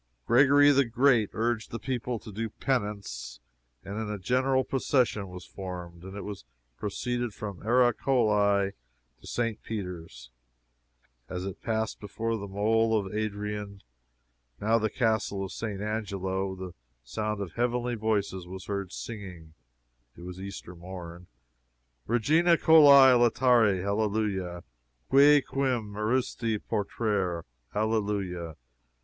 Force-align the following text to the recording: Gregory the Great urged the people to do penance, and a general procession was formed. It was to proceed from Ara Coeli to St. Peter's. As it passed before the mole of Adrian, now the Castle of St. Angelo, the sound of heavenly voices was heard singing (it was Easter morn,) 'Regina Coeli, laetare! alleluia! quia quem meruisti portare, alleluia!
Gregory 0.25 0.71
the 0.71 0.83
Great 0.83 1.29
urged 1.33 1.69
the 1.69 1.77
people 1.77 2.17
to 2.17 2.31
do 2.31 2.49
penance, 2.49 3.39
and 3.83 4.09
a 4.09 4.17
general 4.17 4.63
procession 4.63 5.27
was 5.27 5.45
formed. 5.45 6.03
It 6.03 6.23
was 6.23 6.41
to 6.41 6.47
proceed 6.75 7.35
from 7.35 7.61
Ara 7.61 7.93
Coeli 7.93 8.71
to 9.19 9.27
St. 9.27 9.61
Peter's. 9.61 10.31
As 11.29 11.45
it 11.45 11.61
passed 11.61 11.99
before 11.99 12.35
the 12.35 12.47
mole 12.47 12.97
of 12.97 13.13
Adrian, 13.13 13.83
now 14.59 14.79
the 14.79 14.89
Castle 14.89 15.45
of 15.45 15.51
St. 15.51 15.81
Angelo, 15.81 16.55
the 16.55 16.73
sound 17.03 17.39
of 17.39 17.51
heavenly 17.53 17.93
voices 17.93 18.47
was 18.47 18.65
heard 18.65 18.91
singing 18.91 19.53
(it 20.17 20.21
was 20.21 20.41
Easter 20.41 20.73
morn,) 20.75 21.27
'Regina 22.07 22.57
Coeli, 22.57 23.19
laetare! 23.19 23.85
alleluia! 23.85 24.63
quia 25.09 25.43
quem 25.43 25.93
meruisti 25.93 26.57
portare, 26.57 27.43
alleluia! 27.75 28.55